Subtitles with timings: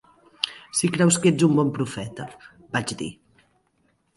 [0.77, 2.25] "Si creus que ets un bon profeta",
[2.79, 3.11] vaig dir.